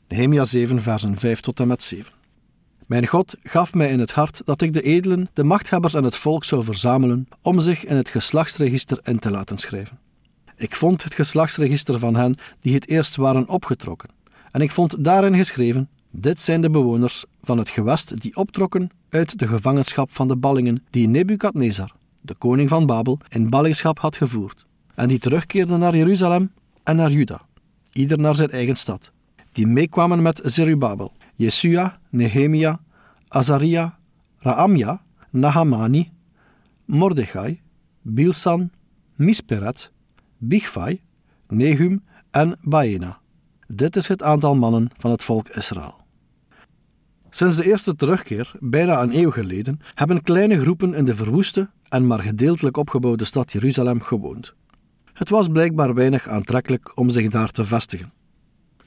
Nehemia 0.09 0.45
7, 0.45 0.81
versen 0.81 1.17
5 1.17 1.41
tot 1.41 1.61
en 1.61 1.69
met 1.69 1.83
7. 1.83 2.13
Mijn 2.87 3.07
God 3.07 3.37
gaf 3.43 3.75
mij 3.75 3.91
in 3.91 4.01
het 4.01 4.13
hart 4.13 4.43
dat 4.45 4.63
ik 4.63 4.73
de 4.73 4.83
edelen, 4.83 5.29
de 5.33 5.45
machthebbers 5.45 5.95
en 5.95 6.05
het 6.05 6.17
volk 6.17 6.45
zou 6.45 6.65
verzamelen 6.65 7.29
om 7.43 7.61
zich 7.61 7.85
in 7.85 7.97
het 7.97 8.09
geslachtsregister 8.09 8.99
in 9.03 9.19
te 9.19 9.31
laten 9.31 9.59
schrijven. 9.59 9.99
Ik 10.63 10.75
vond 10.75 11.05
het 11.05 11.15
geslachtsregister 11.15 11.99
van 11.99 12.17
hen 12.17 12.35
die 12.61 12.75
het 12.75 12.89
eerst 12.89 13.17
waren 13.17 13.49
opgetrokken. 13.49 14.09
En 14.51 14.61
ik 14.61 14.71
vond 14.71 15.05
daarin 15.05 15.35
geschreven: 15.35 15.89
Dit 16.11 16.41
zijn 16.41 16.61
de 16.61 16.71
bewoners 16.71 17.25
van 17.41 17.59
het 17.59 17.69
gewest 17.69 18.21
die 18.21 18.37
optrokken 18.37 18.91
uit 19.09 19.39
de 19.39 19.49
gevangenschap 19.49 20.13
van 20.13 20.29
de 20.29 20.37
ballingen 20.37 20.85
die 20.91 21.09
Nebukadnezar, 21.09 21.93
de 22.21 22.35
koning 22.35 22.69
van 22.69 22.87
Babel, 22.87 23.19
in 23.29 23.51
ballingschap 23.51 23.99
had 23.99 24.17
gevoerd. 24.17 24.67
En 24.95 25.09
die 25.09 25.19
terugkeerden 25.19 25.79
naar 25.79 25.97
Jeruzalem 25.97 26.53
en 26.83 26.97
naar 26.97 27.11
Juda, 27.11 27.41
ieder 27.93 28.19
naar 28.19 28.35
zijn 28.37 28.51
eigen 28.51 28.77
stad. 28.77 29.13
Die 29.53 29.67
meekwamen 29.67 30.23
met 30.23 30.41
Zerubabel, 30.45 31.13
Jesua, 31.35 31.99
Nehemia, 32.11 32.81
Azaria, 33.29 33.99
Raamja, 34.39 35.03
Nahamani, 35.31 36.11
Mordechai, 36.85 37.61
Bilsan, 38.03 38.71
Misperet 39.15 39.91
Bigvai, 40.45 41.01
Nehum 41.49 42.05
en 42.31 42.59
Baena. 42.63 43.21
Dit 43.67 43.97
is 43.97 44.09
het 44.09 44.23
aantal 44.23 44.55
mannen 44.55 44.91
van 44.97 45.11
het 45.11 45.23
volk 45.23 45.49
Israël. 45.49 45.97
Sinds 47.31 47.57
de 47.57 47.65
eerste 47.65 47.97
terugkeer, 47.97 48.53
bijna 48.61 49.03
een 49.03 49.19
eeuw 49.19 49.31
geleden, 49.31 49.81
hebben 49.95 50.23
kleine 50.23 50.61
groepen 50.61 50.95
in 50.95 51.05
de 51.05 51.15
verwoeste 51.15 51.71
en 51.89 52.07
maar 52.07 52.21
gedeeltelijk 52.21 52.77
opgebouwde 52.77 53.25
stad 53.25 53.53
Jeruzalem 53.53 54.01
gewoond. 54.01 54.55
Het 55.13 55.29
was 55.29 55.49
blijkbaar 55.49 55.95
weinig 55.95 56.29
aantrekkelijk 56.29 56.99
om 56.99 57.09
zich 57.09 57.29
daar 57.29 57.51
te 57.51 57.65
vestigen. 57.65 58.13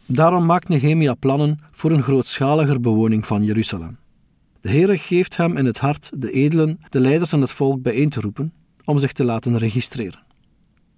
Daarom 0.06 0.46
maakt 0.46 0.70
Nehemia 0.70 1.14
plannen 1.14 1.60
voor 1.72 1.92
een 1.92 2.04
grootschaliger 2.04 2.80
bewoning 2.80 3.28
van 3.28 3.44
Jeruzalem. 3.44 3.98
De 4.62 4.70
Heere 4.70 4.98
geeft 4.98 5.38
hem 5.38 5.58
in 5.58 5.66
het 5.66 5.78
hart 5.78 6.12
de 6.16 6.32
edelen, 6.32 6.80
de 6.90 7.00
leiders 7.00 7.32
en 7.32 7.42
het 7.42 7.52
volk 7.52 7.82
bijeen 7.82 8.10
te 8.10 8.22
roepen 8.22 8.54
om 8.86 8.98
zich 8.98 9.12
te 9.12 9.24
laten 9.24 9.58
registreren. 9.58 10.25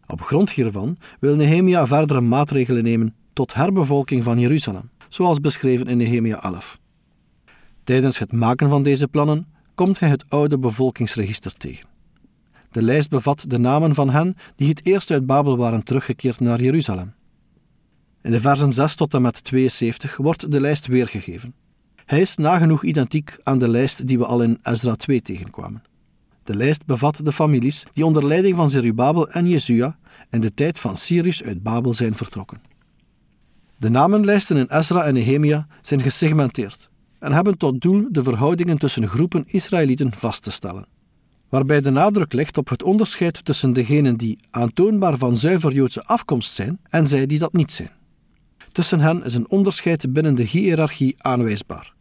Op 0.08 0.22
grond 0.22 0.52
hiervan 0.52 0.98
wil 1.20 1.36
Nehemia 1.36 1.88
verdere 1.88 2.22
maatregelen 2.22 2.84
nemen 2.84 3.16
tot 3.34 3.54
herbevolking 3.54 4.24
van 4.24 4.40
Jeruzalem, 4.40 4.90
zoals 5.10 5.40
beschreven 5.40 5.88
in 5.88 5.98
Nehemia 5.98 6.42
11. 6.44 6.80
Tijdens 7.84 8.20
het 8.20 8.32
maken 8.32 8.70
van 8.70 8.84
deze 8.84 9.08
plannen 9.08 9.48
komt 9.76 10.00
hij 10.00 10.10
het 10.10 10.26
oude 10.30 10.60
bevolkingsregister 10.60 11.54
tegen. 11.54 11.88
De 12.72 12.82
lijst 12.82 13.10
bevat 13.10 13.46
de 13.48 13.58
namen 13.58 13.94
van 13.94 14.10
hen 14.10 14.36
die 14.56 14.70
het 14.70 14.86
eerst 14.86 15.12
uit 15.12 15.26
Babel 15.26 15.58
waren 15.58 15.84
teruggekeerd 15.84 16.40
naar 16.40 16.62
Jeruzalem. 16.62 17.14
In 18.22 18.32
de 18.32 18.42
versen 18.42 18.72
6 18.72 18.96
tot 18.96 19.14
en 19.14 19.22
met 19.22 19.44
72 19.44 20.18
wordt 20.18 20.52
de 20.52 20.60
lijst 20.60 20.88
weergegeven. 20.88 21.54
Hij 22.06 22.22
is 22.22 22.36
nagenoeg 22.36 22.84
identiek 22.84 23.38
aan 23.44 23.60
de 23.60 23.68
lijst 23.68 24.08
die 24.08 24.18
we 24.18 24.26
al 24.26 24.42
in 24.42 24.60
Ezra 24.62 24.96
2 24.96 25.22
tegenkwamen. 25.22 25.82
De 26.48 26.56
lijst 26.56 26.86
bevat 26.86 27.20
de 27.24 27.32
families 27.32 27.86
die 27.94 28.06
onder 28.06 28.26
leiding 28.28 28.56
van 28.56 28.70
Zerubabel 28.70 29.30
en 29.30 29.48
Jesua 29.48 29.98
in 30.30 30.42
de 30.42 30.54
tijd 30.54 30.80
van 30.80 30.98
Cyrus 30.98 31.44
uit 31.44 31.64
Babel 31.64 31.94
zijn 31.94 32.16
vertrokken. 32.16 32.62
De 33.78 33.90
namenlijsten 33.90 34.58
in 34.58 34.68
Ezra 34.70 35.04
en 35.04 35.14
Nehemia 35.14 35.68
zijn 35.82 36.02
gesegmenteerd 36.02 36.90
en 37.20 37.32
hebben 37.32 37.58
tot 37.58 37.82
doel 37.82 38.08
de 38.12 38.24
verhoudingen 38.24 38.78
tussen 38.78 39.08
groepen 39.08 39.44
Israëlieten 39.46 40.14
vast 40.14 40.44
te 40.44 40.52
stellen, 40.52 40.88
waarbij 41.50 41.82
de 41.82 41.90
nadruk 41.90 42.34
ligt 42.34 42.58
op 42.58 42.70
het 42.70 42.84
onderscheid 42.84 43.46
tussen 43.46 43.74
degenen 43.74 44.18
die 44.18 44.38
aantoonbaar 44.50 45.18
van 45.18 45.38
zuiver 45.38 45.74
Joodse 45.74 46.04
afkomst 46.04 46.54
zijn 46.54 46.80
en 46.90 47.08
zij 47.08 47.26
die 47.26 47.40
dat 47.40 47.54
niet 47.54 47.72
zijn. 47.72 47.92
Tussen 48.72 49.00
hen 49.00 49.24
is 49.24 49.36
een 49.36 49.50
onderscheid 49.50 50.14
binnen 50.14 50.36
de 50.36 50.44
hiërarchie 50.44 51.16
aanwijsbaar. 51.18 51.94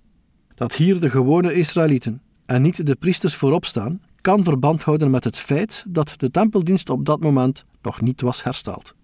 Dat 0.54 0.74
hier 0.74 1.00
de 1.00 1.10
gewone 1.10 1.54
Israëlieten 1.54 2.22
en 2.46 2.62
niet 2.62 2.86
de 2.86 2.94
priesters 2.94 3.34
voorop 3.34 3.64
staan, 3.64 4.00
kan 4.26 4.44
verband 4.44 4.82
houden 4.82 5.10
met 5.10 5.24
het 5.24 5.38
feit 5.38 5.84
dat 5.88 6.14
de 6.16 6.30
tempeldienst 6.30 6.90
op 6.90 7.04
dat 7.04 7.20
moment 7.20 7.64
nog 7.82 8.00
niet 8.00 8.20
was 8.20 8.42
hersteld. 8.42 8.94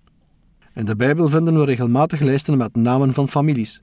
In 0.74 0.84
de 0.84 0.96
Bijbel 0.96 1.28
vinden 1.28 1.58
we 1.58 1.64
regelmatig 1.64 2.20
lijsten 2.20 2.56
met 2.56 2.76
namen 2.76 3.12
van 3.12 3.28
families. 3.28 3.80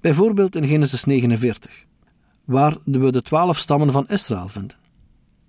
Bijvoorbeeld 0.00 0.56
in 0.56 0.66
Genesis 0.66 1.04
49, 1.04 1.84
waar 2.44 2.76
we 2.84 3.12
de 3.12 3.22
twaalf 3.22 3.58
stammen 3.58 3.92
van 3.92 4.08
Israël 4.08 4.48
vinden. 4.48 4.76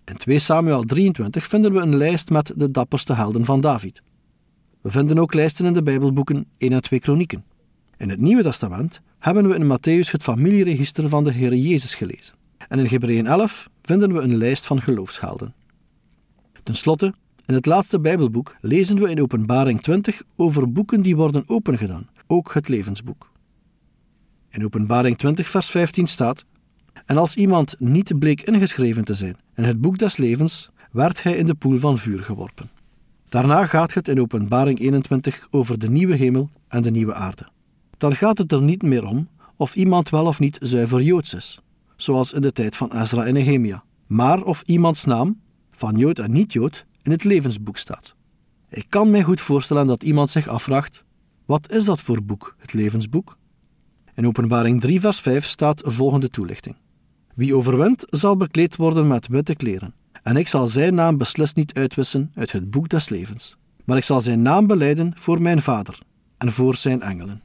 In 0.06 0.18
2 0.18 0.40
Samuel 0.40 0.84
23 0.84 1.48
vinden 1.48 1.74
we 1.74 1.80
een 1.80 1.98
lijst 1.98 2.30
met 2.30 2.54
de 2.56 2.72
dapperste 2.72 3.14
helden 3.14 3.46
van 3.46 3.62
David. 3.62 4.02
We 4.82 4.92
vinden 4.92 5.20
ook 5.20 5.34
lijsten 5.34 5.66
in 5.66 5.74
de 5.74 5.84
Bijbelboeken 5.84 6.46
1 6.58 6.72
en 6.72 6.82
2 6.82 7.00
Kronieken. 7.00 7.44
In 7.98 8.10
het 8.10 8.20
Nieuwe 8.20 8.44
Testament 8.44 9.02
hebben 9.20 9.48
we 9.48 9.56
in 9.56 9.78
Matthäus 9.78 10.12
het 10.12 10.24
familieregister 10.24 11.10
van 11.10 11.24
de 11.24 11.32
Heer 11.32 11.56
Jezus 11.56 11.96
gelezen. 11.96 12.41
En 12.72 12.80
in 12.80 12.86
Hebreeën 12.86 13.28
11 13.28 13.70
vinden 13.82 14.14
we 14.14 14.20
een 14.20 14.38
lijst 14.38 14.66
van 14.66 14.82
geloofshelden. 14.82 15.54
Ten 16.64 16.76
slotte, 16.76 17.14
in 17.46 17.54
het 17.54 17.66
laatste 17.66 18.00
Bijbelboek 18.00 18.56
lezen 18.62 19.00
we 19.00 19.10
in 19.10 19.22
Openbaring 19.22 19.82
20 19.82 20.22
over 20.36 20.72
boeken 20.72 21.02
die 21.02 21.16
worden 21.16 21.44
opengedaan, 21.46 22.10
ook 22.28 22.54
het 22.54 22.68
levensboek. 22.68 23.32
In 24.50 24.66
Openbaring 24.66 25.18
20, 25.18 25.50
vers 25.50 25.70
15 25.70 26.08
staat: 26.08 26.46
En 27.06 27.18
als 27.18 27.36
iemand 27.36 27.76
niet 27.80 28.20
bleek 28.20 28.42
ingeschreven 28.42 29.04
te 29.04 29.14
zijn 29.14 29.38
in 29.56 29.64
het 29.64 29.82
boek 29.82 29.98
des 29.98 30.18
levens, 30.18 30.70
werd 30.92 31.24
hij 31.24 31.36
in 31.36 31.46
de 31.46 31.56
poel 31.56 31.78
van 31.78 31.98
vuur 31.98 32.24
geworpen. 32.24 32.70
Daarna 33.30 33.66
gaat 33.66 33.94
het 33.94 34.08
in 34.08 34.20
Openbaring 34.20 34.80
21 34.80 35.48
over 35.50 35.80
de 35.80 35.90
nieuwe 35.90 36.16
hemel 36.16 36.50
en 36.68 36.82
de 36.82 36.92
nieuwe 36.92 37.14
aarde. 37.14 37.48
Dan 37.98 38.16
gaat 38.16 38.38
het 38.38 38.52
er 38.52 38.62
niet 38.62 38.82
meer 38.82 39.06
om 39.06 39.28
of 39.56 39.76
iemand 39.76 40.10
wel 40.10 40.26
of 40.26 40.40
niet 40.40 40.58
zuiver 40.62 41.02
joods 41.02 41.34
is, 41.34 41.62
zoals 42.04 42.34
in 42.34 42.42
de 42.42 42.52
tijd 42.52 42.76
van 42.76 42.92
Ezra 43.02 43.26
en 43.26 43.34
Nehemia, 43.34 43.84
maar 44.08 44.44
of 44.44 44.62
iemands 44.66 45.06
naam, 45.06 45.42
van 45.72 45.98
Jood 45.98 46.20
en 46.20 46.32
niet-Jood, 46.32 46.86
in 47.02 47.12
het 47.12 47.24
levensboek 47.24 47.78
staat. 47.78 48.16
Ik 48.70 48.86
kan 48.90 49.12
mij 49.12 49.24
goed 49.24 49.42
voorstellen 49.42 49.88
dat 49.88 50.04
iemand 50.04 50.30
zich 50.30 50.48
afvraagt: 50.48 51.06
wat 51.46 51.72
is 51.72 51.86
dat 51.86 52.02
voor 52.02 52.24
boek, 52.24 52.56
het 52.58 52.74
levensboek? 52.74 53.38
In 54.16 54.28
Openbaring 54.28 54.82
3, 54.82 55.00
vers 55.00 55.20
5 55.20 55.46
staat 55.46 55.82
volgende 55.86 56.30
toelichting: 56.30 56.76
Wie 57.36 57.56
overwint, 57.56 58.06
zal 58.10 58.38
bekleed 58.38 58.76
worden 58.76 59.08
met 59.08 59.28
witte 59.28 59.56
kleren, 59.56 59.94
en 60.24 60.38
ik 60.38 60.48
zal 60.48 60.68
zijn 60.68 60.96
naam 60.96 61.18
beslist 61.18 61.56
niet 61.56 61.74
uitwissen 61.74 62.32
uit 62.36 62.52
het 62.52 62.70
boek 62.70 62.90
des 62.90 63.10
levens, 63.10 63.58
maar 63.86 63.98
ik 63.98 64.04
zal 64.04 64.22
zijn 64.22 64.42
naam 64.42 64.68
beleiden 64.68 65.12
voor 65.16 65.42
mijn 65.42 65.62
Vader 65.62 66.00
en 66.38 66.52
voor 66.52 66.76
zijn 66.76 67.02
engelen. 67.02 67.42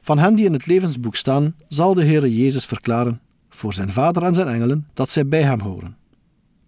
Van 0.00 0.18
hen 0.18 0.34
die 0.34 0.44
in 0.44 0.52
het 0.52 0.66
levensboek 0.66 1.16
staan, 1.16 1.54
zal 1.68 1.94
de 1.94 2.04
Heere 2.04 2.36
Jezus 2.36 2.66
verklaren 2.66 3.20
voor 3.54 3.74
zijn 3.74 3.90
Vader 3.90 4.22
en 4.22 4.34
zijn 4.34 4.48
engelen 4.48 4.86
dat 4.92 5.10
zij 5.10 5.26
bij 5.26 5.42
hem 5.42 5.60
horen. 5.60 5.96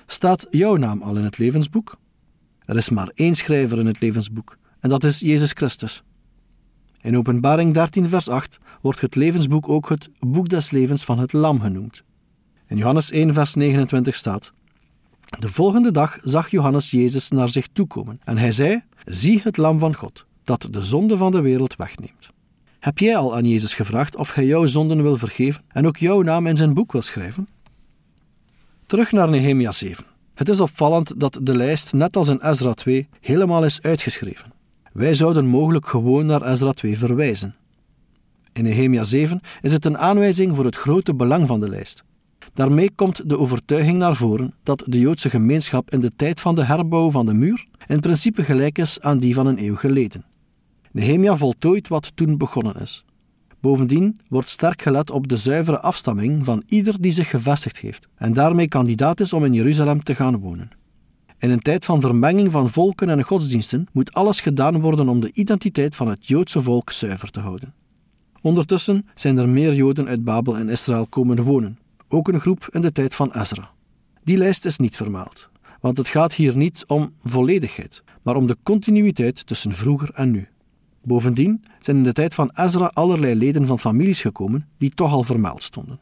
Staat 0.06 0.46
jouw 0.50 0.76
naam 0.76 1.02
al 1.02 1.16
in 1.16 1.24
het 1.24 1.38
levensboek? 1.38 1.98
Er 2.64 2.76
is 2.76 2.90
maar 2.90 3.10
één 3.14 3.34
schrijver 3.34 3.78
in 3.78 3.86
het 3.86 4.00
levensboek, 4.00 4.58
en 4.80 4.88
dat 4.88 5.04
is 5.04 5.20
Jezus 5.20 5.52
Christus. 5.52 6.02
In 7.00 7.16
Openbaring 7.16 7.74
13, 7.74 8.08
vers 8.08 8.28
8 8.28 8.58
wordt 8.80 9.00
het 9.00 9.14
levensboek 9.14 9.68
ook 9.68 9.88
het 9.88 10.10
boek 10.18 10.48
des 10.48 10.70
levens 10.70 11.04
van 11.04 11.18
het 11.18 11.32
Lam 11.32 11.60
genoemd. 11.60 12.02
In 12.66 12.76
Johannes 12.76 13.10
1, 13.10 13.34
vers 13.34 13.54
29 13.54 14.14
staat: 14.14 14.52
De 15.38 15.48
volgende 15.48 15.90
dag 15.90 16.18
zag 16.22 16.50
Johannes 16.50 16.90
Jezus 16.90 17.28
naar 17.30 17.48
zich 17.48 17.68
toekomen, 17.72 18.20
en 18.24 18.38
hij 18.38 18.52
zei: 18.52 18.82
Zie 19.04 19.40
het 19.42 19.56
Lam 19.56 19.78
van 19.78 19.94
God, 19.94 20.26
dat 20.44 20.68
de 20.70 20.82
zonde 20.82 21.16
van 21.16 21.32
de 21.32 21.40
wereld 21.40 21.76
wegneemt. 21.76 22.34
Heb 22.86 22.98
jij 22.98 23.16
al 23.16 23.36
aan 23.36 23.44
Jezus 23.44 23.74
gevraagd 23.74 24.16
of 24.16 24.34
hij 24.34 24.46
jouw 24.46 24.66
zonden 24.66 25.02
wil 25.02 25.16
vergeven 25.16 25.62
en 25.68 25.86
ook 25.86 25.96
jouw 25.96 26.22
naam 26.22 26.46
in 26.46 26.56
zijn 26.56 26.74
boek 26.74 26.92
wil 26.92 27.02
schrijven? 27.02 27.48
Terug 28.86 29.12
naar 29.12 29.28
Nehemia 29.28 29.72
7. 29.72 30.04
Het 30.34 30.48
is 30.48 30.60
opvallend 30.60 31.20
dat 31.20 31.38
de 31.42 31.56
lijst, 31.56 31.92
net 31.92 32.16
als 32.16 32.28
in 32.28 32.40
Ezra 32.40 32.74
2, 32.74 33.08
helemaal 33.20 33.64
is 33.64 33.82
uitgeschreven. 33.82 34.52
Wij 34.92 35.14
zouden 35.14 35.46
mogelijk 35.46 35.86
gewoon 35.86 36.26
naar 36.26 36.52
Ezra 36.52 36.72
2 36.72 36.98
verwijzen. 36.98 37.54
In 38.52 38.64
Nehemia 38.64 39.04
7 39.04 39.40
is 39.60 39.72
het 39.72 39.84
een 39.84 39.98
aanwijzing 39.98 40.56
voor 40.56 40.64
het 40.64 40.76
grote 40.76 41.14
belang 41.14 41.46
van 41.46 41.60
de 41.60 41.68
lijst. 41.68 42.04
Daarmee 42.54 42.90
komt 42.94 43.28
de 43.28 43.38
overtuiging 43.38 43.98
naar 43.98 44.16
voren 44.16 44.54
dat 44.62 44.82
de 44.86 44.98
Joodse 44.98 45.30
gemeenschap 45.30 45.90
in 45.90 46.00
de 46.00 46.10
tijd 46.16 46.40
van 46.40 46.54
de 46.54 46.64
herbouw 46.64 47.10
van 47.10 47.26
de 47.26 47.34
muur 47.34 47.66
in 47.86 48.00
principe 48.00 48.44
gelijk 48.44 48.78
is 48.78 49.00
aan 49.00 49.18
die 49.18 49.34
van 49.34 49.46
een 49.46 49.62
eeuw 49.62 49.76
geleden. 49.76 50.24
Nehemia 50.96 51.36
voltooit 51.36 51.88
wat 51.88 52.12
toen 52.14 52.38
begonnen 52.38 52.80
is. 52.80 53.04
Bovendien 53.60 54.16
wordt 54.28 54.48
sterk 54.48 54.82
gelet 54.82 55.10
op 55.10 55.28
de 55.28 55.36
zuivere 55.36 55.80
afstamming 55.80 56.44
van 56.44 56.62
ieder 56.66 57.00
die 57.00 57.12
zich 57.12 57.30
gevestigd 57.30 57.78
heeft 57.78 58.08
en 58.14 58.32
daarmee 58.32 58.68
kandidaat 58.68 59.20
is 59.20 59.32
om 59.32 59.44
in 59.44 59.52
Jeruzalem 59.52 60.02
te 60.02 60.14
gaan 60.14 60.38
wonen. 60.38 60.70
In 61.38 61.50
een 61.50 61.60
tijd 61.60 61.84
van 61.84 62.00
vermenging 62.00 62.50
van 62.50 62.70
volken 62.70 63.08
en 63.08 63.22
godsdiensten 63.22 63.86
moet 63.92 64.12
alles 64.12 64.40
gedaan 64.40 64.80
worden 64.80 65.08
om 65.08 65.20
de 65.20 65.30
identiteit 65.32 65.96
van 65.96 66.08
het 66.08 66.26
Joodse 66.26 66.62
volk 66.62 66.90
zuiver 66.90 67.30
te 67.30 67.40
houden. 67.40 67.74
Ondertussen 68.42 69.06
zijn 69.14 69.38
er 69.38 69.48
meer 69.48 69.74
Joden 69.74 70.08
uit 70.08 70.24
Babel 70.24 70.56
en 70.56 70.68
Israël 70.68 71.06
komen 71.06 71.42
wonen, 71.42 71.78
ook 72.08 72.28
een 72.28 72.40
groep 72.40 72.68
in 72.70 72.80
de 72.80 72.92
tijd 72.92 73.14
van 73.14 73.32
Ezra. 73.32 73.70
Die 74.24 74.36
lijst 74.36 74.64
is 74.64 74.78
niet 74.78 74.96
vermeld, 74.96 75.48
want 75.80 75.96
het 75.96 76.08
gaat 76.08 76.34
hier 76.34 76.56
niet 76.56 76.84
om 76.86 77.12
volledigheid, 77.24 78.02
maar 78.22 78.36
om 78.36 78.46
de 78.46 78.56
continuïteit 78.62 79.46
tussen 79.46 79.72
vroeger 79.72 80.10
en 80.14 80.30
nu. 80.30 80.48
Bovendien 81.06 81.64
zijn 81.78 81.96
in 81.96 82.02
de 82.02 82.12
tijd 82.12 82.34
van 82.34 82.50
Ezra 82.54 82.90
allerlei 82.92 83.34
leden 83.34 83.66
van 83.66 83.78
families 83.78 84.20
gekomen 84.20 84.68
die 84.78 84.90
toch 84.90 85.12
al 85.12 85.22
vermeld 85.22 85.62
stonden. 85.62 85.98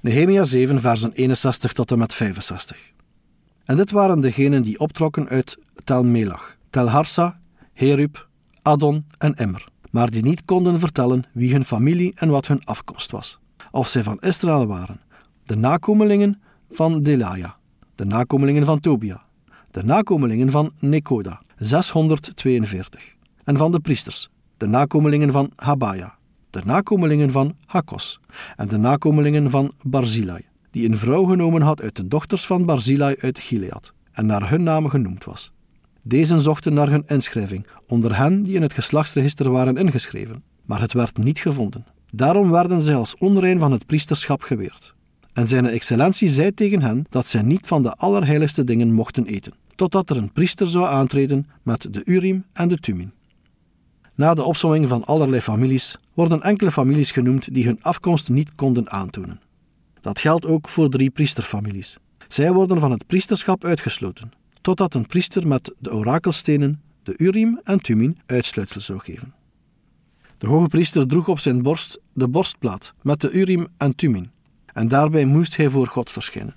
Nehemia 0.00 0.44
7, 0.44 0.80
versen 0.80 1.12
61 1.12 1.72
tot 1.72 1.90
en 1.90 1.98
met 1.98 2.14
65. 2.14 2.92
En 3.64 3.76
dit 3.76 3.90
waren 3.90 4.20
degenen 4.20 4.62
die 4.62 4.78
optrokken 4.78 5.28
uit 5.28 5.58
Tel 5.84 6.04
Melach, 6.04 6.56
Tel 6.70 6.88
Harsa, 6.88 7.40
Herub, 7.72 8.28
Adon 8.62 9.02
en 9.18 9.34
Immer, 9.34 9.68
maar 9.90 10.10
die 10.10 10.22
niet 10.22 10.44
konden 10.44 10.80
vertellen 10.80 11.24
wie 11.32 11.52
hun 11.52 11.64
familie 11.64 12.12
en 12.14 12.28
wat 12.28 12.46
hun 12.46 12.64
afkomst 12.64 13.10
was, 13.10 13.38
of 13.70 13.88
zij 13.88 14.02
van 14.02 14.20
Israël 14.20 14.66
waren, 14.66 15.00
de 15.44 15.56
nakomelingen 15.56 16.40
van 16.70 17.02
Delaya, 17.02 17.56
de 17.94 18.04
nakomelingen 18.04 18.64
van 18.64 18.80
Tobia, 18.80 19.22
de 19.70 19.82
nakomelingen 19.82 20.50
van 20.50 20.72
Nekoda, 20.78 21.42
642 21.56 23.13
en 23.44 23.56
van 23.56 23.72
de 23.72 23.80
priesters, 23.80 24.28
de 24.56 24.66
nakomelingen 24.66 25.32
van 25.32 25.50
Habaya, 25.56 26.18
de 26.50 26.62
nakomelingen 26.64 27.30
van 27.30 27.56
Hakos 27.66 28.20
en 28.56 28.68
de 28.68 28.76
nakomelingen 28.76 29.50
van 29.50 29.72
Barzilai, 29.82 30.42
die 30.70 30.88
een 30.88 30.98
vrouw 30.98 31.24
genomen 31.24 31.62
had 31.62 31.82
uit 31.82 31.96
de 31.96 32.08
dochters 32.08 32.46
van 32.46 32.64
Barzilai 32.64 33.14
uit 33.18 33.38
Gilead 33.38 33.92
en 34.12 34.26
naar 34.26 34.50
hun 34.50 34.62
namen 34.62 34.90
genoemd 34.90 35.24
was. 35.24 35.52
Deze 36.02 36.40
zochten 36.40 36.74
naar 36.74 36.90
hun 36.90 37.04
inschrijving 37.06 37.66
onder 37.86 38.16
hen 38.16 38.42
die 38.42 38.54
in 38.54 38.62
het 38.62 38.72
geslachtsregister 38.72 39.50
waren 39.50 39.76
ingeschreven, 39.76 40.42
maar 40.64 40.80
het 40.80 40.92
werd 40.92 41.16
niet 41.16 41.38
gevonden. 41.38 41.86
Daarom 42.10 42.50
werden 42.50 42.82
zij 42.82 42.94
als 42.94 43.16
onrein 43.18 43.58
van 43.58 43.72
het 43.72 43.86
priesterschap 43.86 44.42
geweerd. 44.42 44.94
En 45.32 45.48
zijn 45.48 45.66
excellentie 45.66 46.28
zei 46.28 46.54
tegen 46.54 46.82
hen 46.82 47.04
dat 47.08 47.26
zij 47.26 47.42
niet 47.42 47.66
van 47.66 47.82
de 47.82 47.92
allerheiligste 47.92 48.64
dingen 48.64 48.92
mochten 48.92 49.26
eten, 49.26 49.52
totdat 49.74 50.10
er 50.10 50.16
een 50.16 50.32
priester 50.32 50.68
zou 50.68 50.86
aantreden 50.86 51.46
met 51.62 51.86
de 51.90 52.02
Urim 52.04 52.44
en 52.52 52.68
de 52.68 52.76
Tumin. 52.76 53.12
Na 54.14 54.34
de 54.34 54.42
opsomming 54.42 54.88
van 54.88 55.04
allerlei 55.04 55.40
families 55.40 55.96
worden 56.14 56.42
enkele 56.42 56.70
families 56.70 57.10
genoemd 57.10 57.54
die 57.54 57.64
hun 57.64 57.82
afkomst 57.82 58.30
niet 58.30 58.54
konden 58.54 58.90
aantonen. 58.90 59.40
Dat 60.00 60.18
geldt 60.18 60.46
ook 60.46 60.68
voor 60.68 60.88
drie 60.88 61.10
priesterfamilies. 61.10 61.98
Zij 62.28 62.52
worden 62.52 62.80
van 62.80 62.90
het 62.90 63.06
priesterschap 63.06 63.64
uitgesloten, 63.64 64.32
totdat 64.60 64.94
een 64.94 65.06
priester 65.06 65.46
met 65.46 65.74
de 65.78 65.92
orakelstenen, 65.92 66.82
de 67.02 67.14
Urim 67.16 67.60
en 67.64 67.80
Tumim, 67.80 68.16
uitsluitsel 68.26 68.80
zou 68.80 68.98
geven. 68.98 69.34
De 70.38 70.46
hoge 70.46 70.68
priester 70.68 71.06
droeg 71.06 71.28
op 71.28 71.38
zijn 71.38 71.62
borst 71.62 72.00
de 72.12 72.28
borstplaat 72.28 72.94
met 73.02 73.20
de 73.20 73.30
Urim 73.30 73.66
en 73.76 73.96
Tumim, 73.96 74.30
en 74.72 74.88
daarbij 74.88 75.24
moest 75.24 75.56
hij 75.56 75.68
voor 75.70 75.86
God 75.86 76.10
verschijnen. 76.10 76.54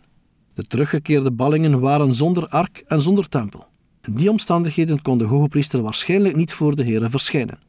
De 0.53 0.63
teruggekeerde 0.63 1.31
ballingen 1.31 1.79
waren 1.79 2.13
zonder 2.15 2.47
ark 2.47 2.83
en 2.87 3.01
zonder 3.01 3.29
tempel. 3.29 3.67
In 4.07 4.13
die 4.13 4.29
omstandigheden 4.29 5.01
kon 5.01 5.17
de 5.17 5.23
hoge 5.23 5.47
priester 5.47 5.81
waarschijnlijk 5.81 6.35
niet 6.35 6.53
voor 6.53 6.75
de 6.75 6.83
Heere 6.83 7.09
verschijnen. 7.09 7.59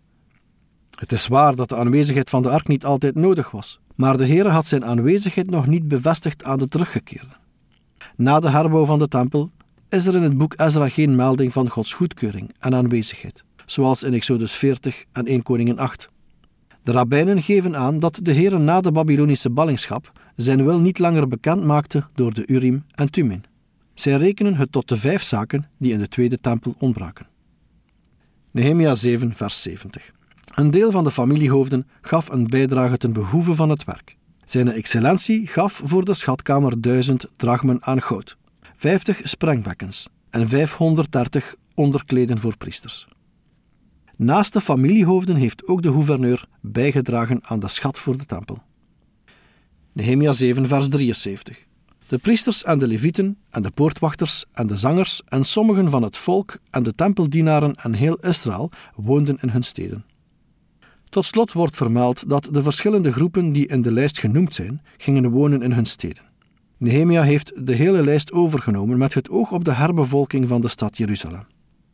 Het 0.99 1.12
is 1.12 1.26
waar 1.26 1.57
dat 1.57 1.68
de 1.68 1.76
aanwezigheid 1.76 2.30
van 2.30 2.42
de 2.42 2.50
ark 2.50 2.68
niet 2.68 2.85
altijd 2.85 3.14
nodig 3.14 3.50
was, 3.50 3.80
maar 3.95 4.16
de 4.16 4.26
Heere 4.26 4.49
had 4.49 4.66
zijn 4.66 4.85
aanwezigheid 4.85 5.50
nog 5.50 5.66
niet 5.66 5.88
bevestigd 5.88 6.45
aan 6.45 6.59
de 6.59 6.68
teruggekeerden. 6.68 7.37
Na 8.16 8.40
de 8.40 8.50
herbouw 8.50 8.85
van 8.85 8.99
de 8.99 9.09
tempel 9.09 9.50
is 9.88 10.07
er 10.07 10.14
in 10.14 10.23
het 10.23 10.38
boek 10.38 10.54
Ezra 10.57 10.88
geen 10.88 11.16
melding 11.16 11.52
van 11.52 11.68
Gods 11.68 11.92
goedkeuring 11.92 12.54
en 12.59 12.75
aanwezigheid, 12.75 13.45
zoals 13.66 14.02
in 14.02 14.14
Exodus 14.14 14.52
40 14.52 15.04
en 15.12 15.26
1 15.26 15.42
Koningen 15.42 15.78
8. 15.78 16.09
De 16.83 16.92
rabbijnen 16.92 17.42
geven 17.42 17.76
aan 17.76 17.99
dat 17.99 18.21
de 18.23 18.35
Heere 18.35 18.59
na 18.59 18.80
de 18.80 18.92
Babylonische 18.92 19.50
ballingschap 19.50 20.12
zijn 20.37 20.64
wil 20.64 20.78
niet 20.78 20.99
langer 20.99 21.28
bekend 21.28 21.64
maakte 21.64 22.04
door 22.14 22.35
de 22.35 22.47
Urim 22.47 22.85
en 22.95 23.11
Tumim. 23.11 23.40
Zij 23.99 24.17
rekenen 24.17 24.55
het 24.55 24.73
tot 24.73 24.88
de 24.88 24.97
vijf 24.97 25.23
zaken 25.23 25.64
die 25.78 25.93
in 25.93 25.99
de 25.99 26.09
tweede 26.09 26.38
tempel 26.38 26.75
ontbraken. 26.78 27.26
Nehemia 28.50 28.95
7, 28.95 29.35
vers 29.35 29.62
70. 29.62 30.12
Een 30.55 30.71
deel 30.71 30.90
van 30.90 31.05
de 31.05 31.11
familiehoofden 31.11 31.87
gaf 32.00 32.28
een 32.28 32.47
bijdrage 32.47 32.97
ten 32.97 33.12
behoeve 33.12 33.55
van 33.55 33.69
het 33.69 33.85
werk. 33.85 34.17
Zijn 34.45 34.69
excellentie 34.69 35.47
gaf 35.47 35.81
voor 35.85 36.05
de 36.05 36.14
schatkamer 36.14 36.81
duizend 36.81 37.26
drachmen 37.37 37.83
aan 37.83 38.02
goud, 38.02 38.37
50 38.76 39.21
sprengbekkens 39.25 40.09
en 40.31 40.49
530 40.49 41.55
onderkleden 41.75 42.38
voor 42.38 42.57
priesters. 42.57 43.09
Naast 44.17 44.52
de 44.52 44.61
familiehoofden 44.61 45.37
heeft 45.37 45.67
ook 45.67 45.83
de 45.83 45.93
gouverneur 45.93 46.49
bijgedragen 46.61 47.40
aan 47.45 47.61
de 47.61 47.69
schat 47.69 47.99
voor 47.99 48.17
de 48.17 48.26
tempel. 48.26 48.62
Nehemia 49.93 50.33
7, 50.33 50.67
vers 50.67 50.88
73. 50.88 51.67
De 52.09 52.19
priesters 52.19 52.65
en 52.65 52.79
de 52.79 52.87
levieten 52.87 53.38
en 53.50 53.62
de 53.62 53.71
poortwachters 53.71 54.45
en 54.53 54.67
de 54.67 54.77
zangers 54.77 55.23
en 55.25 55.45
sommigen 55.45 55.91
van 55.91 56.03
het 56.03 56.17
volk 56.17 56.59
en 56.71 56.83
de 56.83 56.95
tempeldienaren 56.95 57.75
en 57.75 57.93
heel 57.93 58.17
Israël 58.17 58.71
woonden 58.95 59.38
in 59.41 59.49
hun 59.49 59.62
steden. 59.62 60.05
Tot 61.09 61.25
slot 61.25 61.53
wordt 61.53 61.77
vermeld 61.77 62.29
dat 62.29 62.49
de 62.53 62.62
verschillende 62.62 63.12
groepen 63.12 63.53
die 63.53 63.67
in 63.67 63.83
de 63.83 63.93
lijst 63.93 64.19
genoemd 64.19 64.55
zijn, 64.55 64.83
gingen 64.97 65.31
wonen 65.31 65.62
in 65.62 65.73
hun 65.73 65.87
steden. 65.87 66.23
Nehemia 66.77 67.23
heeft 67.23 67.67
de 67.67 67.75
hele 67.75 68.03
lijst 68.03 68.33
overgenomen 68.33 68.99
met 68.99 69.15
het 69.15 69.31
oog 69.31 69.53
op 69.53 69.65
de 69.65 69.73
herbevolking 69.73 70.49
van 70.49 70.61
de 70.61 70.69
stad 70.69 70.97
Jeruzalem. 70.97 71.47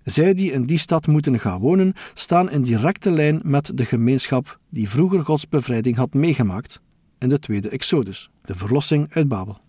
Zij 0.05 0.35
die 0.35 0.53
in 0.53 0.65
die 0.65 0.79
stad 0.79 1.07
moeten 1.07 1.39
gaan 1.39 1.61
wonen, 1.61 1.93
staan 2.15 2.51
in 2.51 2.63
directe 2.63 3.11
lijn 3.11 3.41
met 3.45 3.71
de 3.75 3.85
gemeenschap 3.85 4.59
die 4.71 4.89
vroeger 4.89 5.25
Gods 5.25 5.49
bevrijding 5.49 5.97
had 5.97 6.15
meegemaakt 6.15 6.81
in 7.19 7.29
de 7.29 7.39
tweede 7.39 7.69
Exodus, 7.69 8.31
de 8.45 8.55
verlossing 8.55 9.13
uit 9.13 9.29
Babel. 9.29 9.63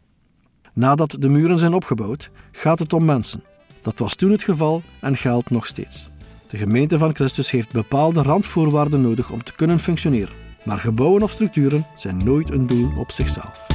Nadat 0.76 1.16
de 1.20 1.30
muren 1.30 1.60
zijn 1.60 1.74
opgebouwd, 1.74 2.30
gaat 2.52 2.80
het 2.80 2.94
om 2.94 3.06
mensen. 3.06 3.44
Dat 3.82 3.98
was 3.98 4.16
toen 4.16 4.32
het 4.32 4.44
geval 4.44 4.82
en 5.02 5.18
geldt 5.18 5.50
nog 5.50 5.66
steeds. 5.66 6.10
De 6.48 6.58
gemeente 6.58 6.98
van 6.98 7.16
Christus 7.16 7.52
heeft 7.52 7.72
bepaalde 7.72 8.22
randvoorwaarden 8.22 9.02
nodig 9.02 9.30
om 9.30 9.44
te 9.44 9.56
kunnen 9.56 9.80
functioneren. 9.80 10.34
Maar 10.64 10.80
gebouwen 10.80 11.22
of 11.22 11.32
structuren 11.32 11.86
zijn 11.96 12.24
nooit 12.24 12.52
een 12.52 12.68
doel 12.68 12.92
op 12.98 13.12
zichzelf. 13.12 13.75